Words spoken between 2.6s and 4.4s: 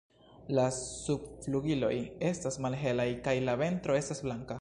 malhelaj kaj la ventro estas